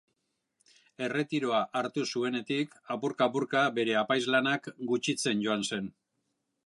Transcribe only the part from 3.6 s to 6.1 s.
bere apaiz lanak gutxitzen joan zen.